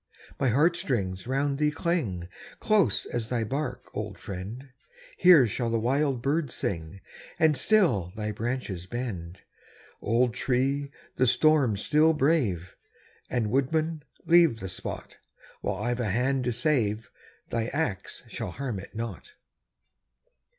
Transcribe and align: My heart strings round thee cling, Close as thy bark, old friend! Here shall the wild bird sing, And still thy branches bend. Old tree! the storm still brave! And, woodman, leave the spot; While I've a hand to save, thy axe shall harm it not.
My 0.39 0.49
heart 0.49 0.75
strings 0.77 1.27
round 1.27 1.59
thee 1.59 1.69
cling, 1.69 2.27
Close 2.59 3.05
as 3.05 3.29
thy 3.29 3.43
bark, 3.43 3.91
old 3.95 4.17
friend! 4.17 4.69
Here 5.19 5.45
shall 5.45 5.69
the 5.69 5.77
wild 5.79 6.23
bird 6.23 6.49
sing, 6.49 7.01
And 7.37 7.55
still 7.55 8.11
thy 8.15 8.31
branches 8.31 8.87
bend. 8.87 9.41
Old 10.01 10.33
tree! 10.33 10.89
the 11.17 11.27
storm 11.27 11.77
still 11.77 12.13
brave! 12.13 12.75
And, 13.29 13.51
woodman, 13.51 14.01
leave 14.25 14.59
the 14.59 14.69
spot; 14.69 15.17
While 15.61 15.75
I've 15.75 15.99
a 15.99 16.09
hand 16.09 16.45
to 16.45 16.51
save, 16.51 17.11
thy 17.49 17.65
axe 17.67 18.23
shall 18.27 18.49
harm 18.49 18.79
it 18.79 18.95
not. 18.95 19.35